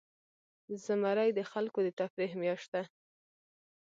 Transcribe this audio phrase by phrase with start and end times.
[0.83, 2.83] زمری د خلکو د تفریح میاشت ده.